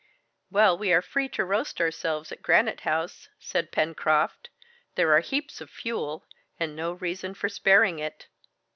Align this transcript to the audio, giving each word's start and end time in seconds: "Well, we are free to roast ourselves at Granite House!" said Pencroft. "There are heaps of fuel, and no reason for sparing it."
"Well, 0.49 0.79
we 0.79 0.91
are 0.93 1.01
free 1.03 1.29
to 1.29 1.45
roast 1.45 1.79
ourselves 1.79 2.31
at 2.31 2.41
Granite 2.41 2.79
House!" 2.79 3.29
said 3.37 3.71
Pencroft. 3.71 4.49
"There 4.95 5.13
are 5.15 5.19
heaps 5.19 5.61
of 5.61 5.69
fuel, 5.69 6.25
and 6.59 6.75
no 6.75 6.93
reason 6.93 7.35
for 7.35 7.49
sparing 7.49 7.99
it." 7.99 8.25